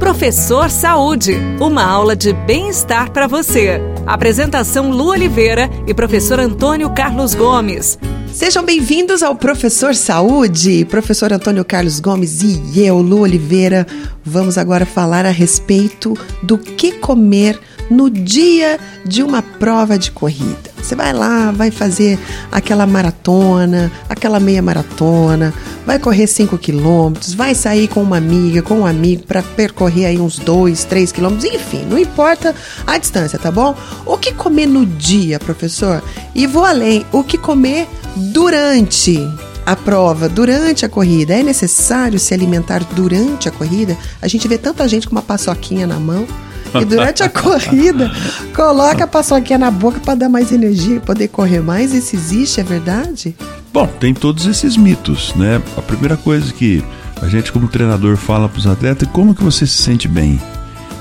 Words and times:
Professor 0.00 0.70
Saúde, 0.70 1.36
uma 1.60 1.84
aula 1.84 2.16
de 2.16 2.32
bem-estar 2.32 3.12
para 3.12 3.26
você. 3.26 3.78
Apresentação 4.06 4.90
Lu 4.90 5.10
Oliveira 5.10 5.68
e 5.86 5.92
professor 5.92 6.40
Antônio 6.40 6.88
Carlos 6.94 7.34
Gomes. 7.34 7.98
Sejam 8.32 8.64
bem-vindos 8.64 9.22
ao 9.22 9.36
Professor 9.36 9.94
Saúde, 9.94 10.86
professor 10.86 11.30
Antônio 11.34 11.66
Carlos 11.66 12.00
Gomes 12.00 12.40
e 12.42 12.80
eu, 12.80 12.96
Lu 12.96 13.20
Oliveira. 13.20 13.86
Vamos 14.24 14.56
agora 14.56 14.86
falar 14.86 15.26
a 15.26 15.30
respeito 15.30 16.16
do 16.42 16.56
que 16.56 16.92
comer 16.92 17.60
no 17.90 18.08
dia 18.08 18.78
de 19.04 19.22
uma 19.22 19.42
prova 19.42 19.98
de 19.98 20.10
corrida. 20.12 20.70
Você 20.80 20.94
vai 20.94 21.12
lá, 21.12 21.50
vai 21.50 21.70
fazer 21.70 22.18
aquela 22.50 22.86
maratona, 22.86 23.92
aquela 24.08 24.40
meia 24.40 24.62
maratona, 24.62 25.52
vai 25.84 25.98
correr 25.98 26.26
5 26.26 26.56
quilômetros, 26.56 27.34
vai 27.34 27.54
sair 27.54 27.88
com 27.88 28.02
uma 28.02 28.16
amiga, 28.16 28.62
com 28.62 28.80
um 28.80 28.86
amigo 28.86 29.24
para 29.24 29.42
percorrer 29.42 30.06
aí 30.06 30.18
uns 30.18 30.38
2, 30.38 30.84
3 30.84 31.12
quilômetros, 31.12 31.52
enfim, 31.52 31.84
não 31.84 31.98
importa 31.98 32.54
a 32.86 32.96
distância, 32.96 33.38
tá 33.38 33.50
bom? 33.50 33.74
O 34.06 34.16
que 34.16 34.32
comer 34.32 34.66
no 34.66 34.86
dia, 34.86 35.38
professor? 35.38 36.02
E 36.34 36.46
vou 36.46 36.64
além, 36.64 37.04
o 37.12 37.22
que 37.22 37.36
comer 37.36 37.86
durante 38.16 39.18
a 39.66 39.76
prova, 39.76 40.28
durante 40.28 40.84
a 40.84 40.88
corrida. 40.88 41.34
É 41.34 41.42
necessário 41.42 42.18
se 42.18 42.34
alimentar 42.34 42.82
durante 42.92 43.48
a 43.48 43.52
corrida? 43.52 43.96
A 44.20 44.26
gente 44.26 44.48
vê 44.48 44.58
tanta 44.58 44.88
gente 44.88 45.06
com 45.06 45.14
uma 45.14 45.22
paçoquinha 45.22 45.86
na 45.86 45.98
mão 45.98 46.26
e 46.74 46.84
durante 46.84 47.22
a 47.22 47.28
corrida 47.30 48.10
coloca 48.54 49.04
a 49.04 49.06
paçoquinha 49.06 49.58
na 49.58 49.70
boca 49.70 50.00
para 50.00 50.14
dar 50.14 50.28
mais 50.28 50.52
energia 50.52 50.96
e 50.96 51.00
poder 51.00 51.28
correr 51.28 51.60
mais. 51.60 51.92
Isso 51.92 52.14
existe, 52.16 52.60
é 52.60 52.64
verdade? 52.64 53.34
Bom, 53.72 53.86
tem 53.86 54.12
todos 54.12 54.46
esses 54.46 54.76
mitos, 54.76 55.34
né? 55.36 55.62
A 55.76 55.82
primeira 55.82 56.16
coisa 56.16 56.52
que 56.52 56.82
a 57.22 57.28
gente 57.28 57.52
como 57.52 57.68
treinador 57.68 58.16
fala 58.16 58.48
para 58.48 58.58
os 58.58 58.66
atletas 58.66 59.08
é 59.08 59.10
como 59.10 59.34
que 59.34 59.42
você 59.42 59.66
se 59.66 59.82
sente 59.82 60.08
bem. 60.08 60.40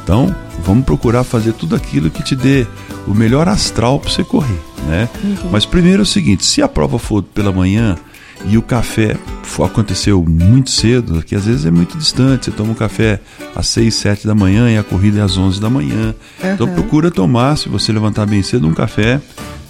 Então, 0.03 0.33
vamos 0.63 0.85
procurar 0.85 1.23
fazer 1.23 1.53
tudo 1.53 1.75
aquilo 1.75 2.09
que 2.09 2.23
te 2.23 2.35
dê 2.35 2.65
o 3.07 3.13
melhor 3.13 3.47
astral 3.47 3.99
para 3.99 4.09
você 4.09 4.23
correr, 4.23 4.59
né? 4.87 5.07
Uhum. 5.23 5.49
Mas 5.51 5.65
primeiro 5.65 6.01
é 6.01 6.03
o 6.03 6.05
seguinte, 6.05 6.45
se 6.45 6.61
a 6.61 6.67
prova 6.67 6.99
for 6.99 7.23
pela 7.23 7.51
manhã, 7.51 7.95
e 8.45 8.57
o 8.57 8.61
café 8.61 9.17
aconteceu 9.65 10.23
muito 10.27 10.69
cedo, 10.69 11.21
que 11.23 11.35
às 11.35 11.45
vezes 11.45 11.65
é 11.65 11.71
muito 11.71 11.97
distante. 11.97 12.45
Você 12.45 12.51
toma 12.51 12.71
um 12.71 12.75
café 12.75 13.19
às 13.55 13.67
6, 13.67 13.93
7 13.93 14.27
da 14.27 14.35
manhã 14.35 14.69
e 14.69 14.77
a 14.77 14.83
corrida 14.83 15.19
é 15.19 15.21
às 15.21 15.37
11 15.37 15.59
da 15.59 15.69
manhã. 15.69 16.15
Uhum. 16.41 16.53
Então 16.53 16.67
procura 16.67 17.11
tomar, 17.11 17.57
se 17.57 17.67
você 17.67 17.91
levantar 17.91 18.25
bem 18.25 18.41
cedo, 18.41 18.67
um 18.67 18.73
café 18.73 19.19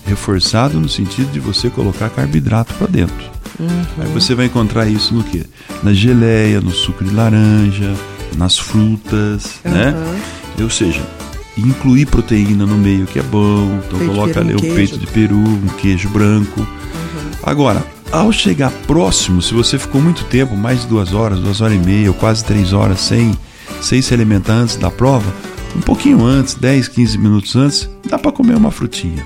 reforçado 0.06 0.80
no 0.80 0.90
sentido 0.90 1.32
de 1.32 1.40
você 1.40 1.70
colocar 1.70 2.10
carboidrato 2.10 2.74
para 2.76 2.88
dentro. 2.88 3.30
Uhum. 3.60 3.68
Aí 4.00 4.12
você 4.14 4.36
vai 4.36 4.46
encontrar 4.46 4.88
isso 4.88 5.14
no 5.14 5.24
que? 5.24 5.44
Na 5.84 5.94
geleia, 5.94 6.62
no 6.62 6.72
suco 6.72 7.04
de 7.04 7.14
laranja, 7.14 7.94
nas 8.38 8.58
frutas, 8.58 9.60
uhum. 9.66 9.72
né? 9.72 9.96
Ou 10.62 10.70
seja, 10.70 11.02
incluir 11.58 12.06
proteína 12.06 12.66
no 12.66 12.78
meio 12.78 13.06
que 13.06 13.20
é 13.20 13.24
bom. 13.24 13.80
Então 13.86 14.00
peito 14.00 14.14
coloca 14.14 14.40
ali 14.40 14.54
um 14.54 14.58
o 14.58 14.62
peito 14.76 14.98
de 14.98 15.08
peru, 15.08 15.38
um 15.38 15.68
queijo 15.78 16.10
branco. 16.10 16.60
Uhum. 16.60 17.32
Agora, 17.44 17.84
ao 18.12 18.32
chegar 18.32 18.72
próximo, 18.88 19.42
se 19.42 19.54
você 19.54 19.78
ficou 19.78 20.02
muito 20.02 20.24
tempo, 20.26 20.56
mais 20.56 20.82
de 20.82 20.88
duas 20.88 21.14
horas, 21.14 21.40
duas 21.40 21.62
horas 21.62 21.76
e 21.76 21.80
meia, 21.80 22.10
ou 22.10 22.14
quase 22.14 22.44
três 22.44 22.74
horas 22.74 23.00
sem, 23.02 23.34
sem 23.82 24.02
se 24.02 24.14
alimentar 24.14 24.54
antes 24.54 24.76
da 24.76 24.90
prova, 24.90 25.32
um 25.76 25.82
pouquinho 25.82 26.26
antes, 26.26 26.56
10, 26.56 26.88
15 26.88 27.18
minutos 27.18 27.56
antes, 27.56 27.90
dá 28.10 28.18
para 28.18 28.32
comer 28.32 28.56
uma 28.56 28.72
frutinha. 28.72 29.26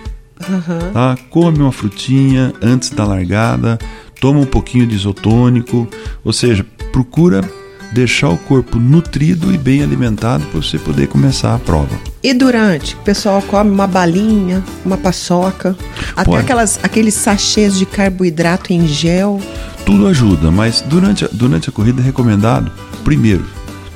Uhum. 0.50 0.92
Tá? 0.92 1.17
Come 1.30 1.59
uma 1.59 1.72
frutinha 1.72 2.53
antes 2.62 2.90
da 2.90 3.06
largada, 3.06 3.80
toma 4.20 4.40
um 4.40 4.45
pouquinho 4.45 4.86
de 4.86 4.95
isotônico, 4.95 5.88
ou 6.23 6.34
seja, 6.34 6.66
procura 6.92 7.42
deixar 7.94 8.30
o 8.30 8.38
corpo 8.38 8.80
nutrido 8.80 9.53
e 9.53 9.58
bem 9.58 9.83
alimentado 9.83 10.44
para 10.47 10.59
você 10.59 10.80
poder 10.80 11.08
começar 11.08 11.53
a 11.53 11.59
prova. 11.59 11.95
E 12.23 12.33
durante, 12.33 12.95
o 12.95 13.00
pessoal 13.00 13.41
come 13.41 13.69
uma 13.69 13.85
balinha, 13.85 14.63
uma 14.83 14.97
paçoca, 14.97 15.75
até 16.16 16.35
aquelas, 16.38 16.80
aqueles 16.81 17.13
sachês 17.13 17.78
de 17.78 17.85
carboidrato 17.85 18.73
em 18.73 18.88
gel. 18.88 19.40
Tudo 19.85 20.07
ajuda, 20.07 20.50
mas 20.50 20.81
durante, 20.81 21.28
durante 21.31 21.69
a 21.69 21.72
corrida 21.72 22.01
é 22.01 22.06
recomendado, 22.06 22.72
primeiro, 23.03 23.45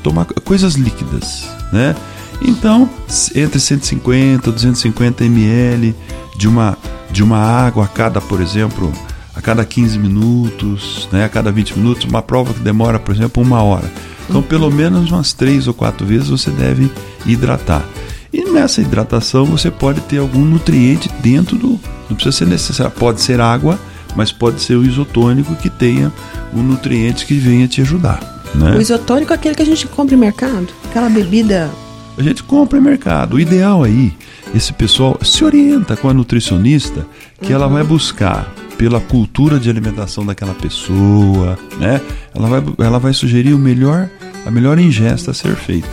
tomar 0.04 0.26
coisas 0.26 0.76
líquidas, 0.76 1.50
né? 1.74 1.96
Então, 2.42 2.88
entre 3.34 3.60
150 3.60 4.50
e 4.50 4.54
250 4.54 5.26
ml 5.26 5.96
de 6.38 6.48
uma, 6.48 6.78
de 7.10 7.24
uma 7.24 7.40
água 7.40 7.86
a 7.86 7.88
cada, 7.88 8.22
por 8.22 8.42
exemplo, 8.42 8.94
a 9.38 9.42
cada 9.42 9.64
15 9.64 10.00
minutos, 10.00 11.08
né, 11.12 11.24
a 11.24 11.30
cada 11.30 11.52
20 11.52 11.78
minutos, 11.78 12.06
uma 12.06 12.24
prova 12.24 12.56
que 12.56 12.60
demora, 12.60 12.98
por 12.98 13.14
exemplo, 13.14 13.44
uma 13.44 13.62
hora. 13.62 13.90
Então, 14.28 14.42
pelo 14.42 14.72
menos 14.72 15.12
umas 15.12 15.32
três 15.32 15.68
ou 15.68 15.76
quatro 15.76 16.06
vezes 16.08 16.28
você 16.28 16.50
deve 16.50 16.92
hidratar. 17.24 17.86
E 18.34 18.44
nessa 18.50 18.82
hidratação 18.82 19.46
você 19.46 19.70
pode 19.70 20.02
ter 20.02 20.18
algum 20.18 20.44
nutriente 20.44 21.08
dentro 21.22 21.56
do. 21.56 21.80
Não 22.10 22.16
precisa 22.16 22.36
ser 22.36 22.48
necessário, 22.48 22.92
pode 22.92 23.22
ser 23.22 23.40
água, 23.40 23.80
mas 24.16 24.32
pode 24.32 24.60
ser 24.60 24.76
o 24.76 24.84
isotônico 24.84 25.56
que 25.56 25.70
tenha 25.70 26.12
um 26.54 26.64
nutriente 26.64 27.26
que 27.26 27.36
venha 27.36 27.68
te 27.68 27.80
ajudar. 27.82 28.44
Né? 28.56 28.76
O 28.76 28.82
isotônico 28.82 29.34
é 29.34 29.36
aquele 29.36 29.54
que 29.54 29.62
a 29.62 29.66
gente 29.66 29.88
compra 29.88 30.16
em 30.16 30.18
mercado, 30.18 30.68
aquela 30.90 31.10
bebida. 31.10 31.70
A 32.18 32.24
gente 32.24 32.42
compra 32.42 32.80
em 32.80 32.82
mercado. 32.82 33.36
O 33.36 33.40
ideal 33.40 33.84
aí, 33.84 34.12
esse 34.54 34.74
pessoal 34.74 35.20
se 35.22 35.46
orienta 35.46 35.96
com 35.96 36.10
a 36.10 36.14
nutricionista 36.14 37.06
que 37.40 37.50
uhum. 37.50 37.56
ela 37.56 37.68
vai 37.68 37.84
buscar 37.84 38.52
pela 38.78 39.00
cultura 39.00 39.60
de 39.60 39.70
alimentação 39.70 40.26
daquela 40.26 40.54
pessoa, 40.54 41.58
né? 41.80 42.02
Ela 42.34 42.48
vai, 42.48 42.64
ela 42.86 43.00
vai 43.00 43.14
sugerir 43.14 43.54
o 43.54 43.58
melhor, 43.58 44.10
a 44.46 44.52
melhor 44.52 44.78
ingesta 44.78 45.32
a 45.32 45.34
ser 45.34 45.56
feita. 45.56 45.90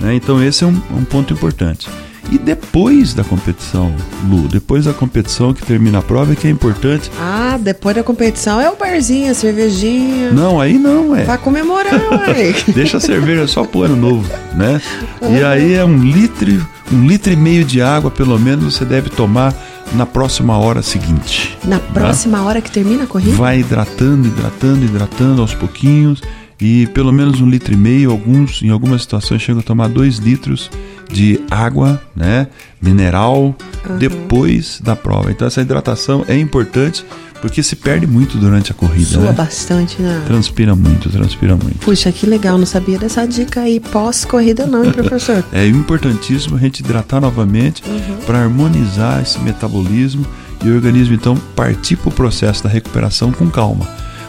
Né? 0.00 0.14
Então 0.14 0.42
esse 0.42 0.64
é 0.64 0.66
um, 0.66 0.80
um 0.96 1.04
ponto 1.04 1.32
importante. 1.32 1.88
E 2.30 2.36
depois 2.36 3.14
da 3.14 3.24
competição, 3.24 3.94
Lu, 4.28 4.48
depois 4.48 4.84
da 4.84 4.92
competição 4.92 5.54
que 5.54 5.64
termina 5.64 6.00
a 6.00 6.02
prova, 6.02 6.34
é 6.34 6.36
que 6.36 6.46
é 6.46 6.50
importante. 6.50 7.10
Ah, 7.18 7.58
depois 7.58 7.96
da 7.96 8.02
competição 8.02 8.60
é 8.60 8.70
o 8.70 8.76
barzinho, 8.76 9.30
a 9.30 9.34
cervejinha. 9.34 10.30
Não, 10.30 10.60
aí 10.60 10.78
não, 10.78 11.16
é. 11.16 11.24
Pra 11.24 11.38
comemorar, 11.38 11.94
ué. 12.28 12.54
Deixa 12.74 12.98
a 12.98 13.00
cerveja 13.00 13.46
só 13.46 13.64
pro 13.64 13.84
ano 13.84 13.96
novo, 13.96 14.30
né? 14.54 14.80
E 15.22 15.42
aí 15.42 15.72
é 15.72 15.84
um 15.84 16.04
litro, 16.04 16.66
um 16.92 17.06
litro 17.06 17.32
e 17.32 17.36
meio 17.36 17.64
de 17.64 17.80
água, 17.80 18.10
pelo 18.10 18.38
menos, 18.38 18.74
você 18.74 18.84
deve 18.84 19.08
tomar 19.08 19.54
na 19.94 20.06
próxima 20.06 20.56
hora 20.58 20.82
seguinte. 20.82 21.56
Na 21.64 21.78
próxima 21.78 22.38
né? 22.38 22.44
hora 22.44 22.60
que 22.60 22.70
termina 22.70 23.04
a 23.04 23.06
corrida? 23.06 23.36
Vai 23.36 23.60
hidratando, 23.60 24.28
hidratando, 24.28 24.84
hidratando 24.84 25.42
aos 25.42 25.54
pouquinhos 25.54 26.22
e 26.60 26.86
pelo 26.88 27.12
menos 27.12 27.40
um 27.40 27.48
litro 27.48 27.72
e 27.72 27.76
meio, 27.76 28.10
alguns 28.10 28.62
em 28.62 28.70
algumas 28.70 29.02
situações 29.02 29.42
chegam 29.42 29.60
a 29.60 29.62
tomar 29.62 29.88
dois 29.88 30.18
litros 30.18 30.70
de 31.10 31.40
água, 31.50 32.02
né, 32.14 32.48
mineral 32.82 33.54
uhum. 33.88 33.98
depois 33.98 34.80
da 34.80 34.94
prova. 34.94 35.30
Então 35.30 35.46
essa 35.46 35.60
hidratação 35.60 36.24
é 36.28 36.36
importante 36.38 37.04
porque 37.40 37.62
se 37.62 37.76
perde 37.76 38.06
muito 38.06 38.38
durante 38.38 38.72
a 38.72 38.74
corrida. 38.74 39.10
Sua 39.10 39.22
né? 39.22 39.32
bastante, 39.32 40.00
né? 40.00 40.22
Transpira 40.26 40.74
muito, 40.74 41.08
transpira 41.08 41.56
muito. 41.56 41.78
Puxa, 41.78 42.10
que 42.12 42.26
legal, 42.26 42.58
não 42.58 42.66
sabia 42.66 42.98
dessa 42.98 43.26
dica 43.26 43.60
aí 43.60 43.80
pós-corrida 43.80 44.66
não, 44.66 44.84
hein, 44.84 44.92
professor? 44.92 45.44
é 45.52 45.66
importantíssimo 45.66 46.56
a 46.56 46.58
gente 46.58 46.80
hidratar 46.80 47.20
novamente 47.20 47.82
uhum. 47.86 48.16
para 48.26 48.40
harmonizar 48.42 49.22
esse 49.22 49.38
metabolismo 49.40 50.26
e 50.64 50.68
o 50.68 50.74
organismo 50.74 51.14
então 51.14 51.36
partir 51.54 51.96
para 51.96 52.08
o 52.08 52.12
processo 52.12 52.62
da 52.62 52.68
recuperação 52.68 53.32
com 53.32 53.48
calma. 53.48 53.86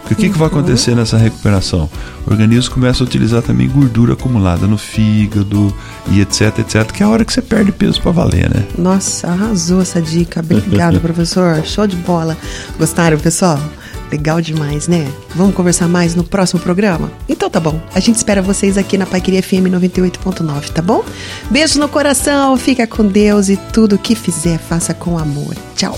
Porque 0.09 0.13
o 0.13 0.17
que, 0.17 0.25
uhum. 0.25 0.33
que 0.33 0.39
vai 0.39 0.47
acontecer 0.47 0.95
nessa 0.95 1.17
recuperação? 1.17 1.87
O 2.25 2.31
organismo 2.31 2.73
começa 2.73 3.03
a 3.03 3.05
utilizar 3.05 3.43
também 3.43 3.69
gordura 3.69 4.13
acumulada 4.13 4.65
no 4.65 4.75
fígado 4.75 5.73
e 6.07 6.19
etc, 6.19 6.57
etc, 6.57 6.91
que 6.91 7.03
é 7.03 7.05
a 7.05 7.09
hora 7.09 7.23
que 7.23 7.31
você 7.31 7.43
perde 7.43 7.71
peso 7.71 8.01
para 8.01 8.11
valer, 8.11 8.49
né? 8.49 8.65
Nossa, 8.75 9.27
arrasou 9.27 9.81
essa 9.81 10.01
dica. 10.01 10.39
Obrigada, 10.39 10.97
professor. 10.99 11.63
Show 11.63 11.85
de 11.85 11.95
bola. 11.95 12.35
Gostaram, 12.79 13.19
pessoal? 13.19 13.59
Legal 14.11 14.41
demais, 14.41 14.87
né? 14.87 15.07
Vamos 15.35 15.53
conversar 15.53 15.87
mais 15.87 16.15
no 16.15 16.23
próximo 16.23 16.59
programa? 16.59 17.11
Então 17.27 17.47
tá 17.47 17.59
bom. 17.59 17.79
A 17.93 17.99
gente 17.99 18.15
espera 18.15 18.41
vocês 18.41 18.79
aqui 18.79 18.97
na 18.97 19.05
Paiqueria 19.05 19.43
FM 19.43 19.69
98.9, 19.69 20.69
tá 20.71 20.81
bom? 20.81 21.05
Beijo 21.51 21.79
no 21.79 21.87
coração, 21.87 22.57
fica 22.57 22.87
com 22.87 23.05
Deus 23.05 23.47
e 23.47 23.57
tudo 23.57 23.95
que 23.95 24.15
fizer, 24.15 24.57
faça 24.57 24.91
com 24.91 25.19
amor. 25.19 25.55
Tchau. 25.75 25.95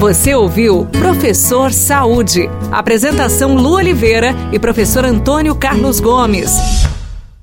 Você 0.00 0.34
ouviu 0.34 0.86
Professor 0.86 1.74
Saúde. 1.74 2.48
Apresentação 2.72 3.54
Lu 3.54 3.74
Oliveira 3.74 4.34
e 4.50 4.58
professor 4.58 5.04
Antônio 5.04 5.54
Carlos 5.54 6.00
Gomes. 6.00 6.89